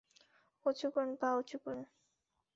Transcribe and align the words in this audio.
উঁচু 0.65 0.87
করুন, 0.89 1.11
পা 1.15 1.29
উঁচু 1.35 1.57
করুন। 1.57 1.83